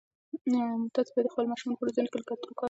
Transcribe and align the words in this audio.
تاسي 0.93 1.11
باید 1.13 1.25
د 1.27 1.31
خپلو 1.33 1.49
ماشومانو 1.51 1.79
په 1.79 1.83
روزنه 1.87 2.07
کې 2.09 2.13
له 2.19 2.25
کلتور 2.29 2.37
کار 2.39 2.49
واخلئ. 2.55 2.59